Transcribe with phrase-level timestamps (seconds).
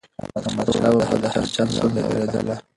[0.47, 2.55] احمدشاه بابا به د هر چا ستونزه اوريدله.